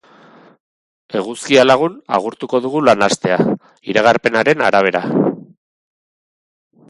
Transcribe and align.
Eguzkia 1.19 1.65
lagun 1.65 1.99
agurtuko 2.17 2.61
dugu 2.63 2.81
lan 2.87 3.05
astea, 3.09 3.37
iragarpenaren 3.93 4.63
arabera. 4.69 5.03